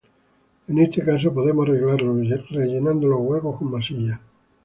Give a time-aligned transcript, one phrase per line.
[0.67, 2.15] En este caso, podemos arreglarlo
[2.49, 4.19] rellenando los huecos con masilla.